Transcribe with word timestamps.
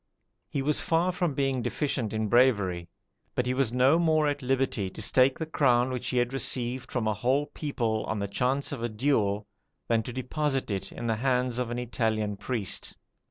He 0.49 0.63
was 0.63 0.79
far 0.79 1.11
from 1.11 1.35
being 1.35 1.61
deficient 1.61 2.11
in 2.11 2.27
bravery; 2.27 2.89
but 3.35 3.45
he 3.45 3.53
was 3.53 3.71
no 3.71 3.99
more 3.99 4.27
at 4.27 4.41
liberty 4.41 4.89
to 4.89 4.99
stake 4.99 5.37
the 5.37 5.45
crown 5.45 5.91
which 5.91 6.09
he 6.09 6.17
had 6.17 6.33
received 6.33 6.91
from 6.91 7.07
a 7.07 7.13
whole 7.13 7.45
people 7.45 8.03
on 8.05 8.17
the 8.17 8.27
chance 8.27 8.71
of 8.71 8.81
a 8.81 8.89
duel, 8.89 9.45
than 9.87 10.01
to 10.01 10.11
deposit 10.11 10.71
it 10.71 10.91
in 10.91 11.05
the 11.05 11.17
hands 11.17 11.59
of 11.59 11.69
an 11.69 11.77
Italian 11.77 12.35
priest. 12.35 12.95